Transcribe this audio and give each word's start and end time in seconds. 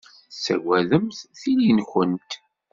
Tettagademt 0.31 1.17
tili-nwent. 1.39 2.31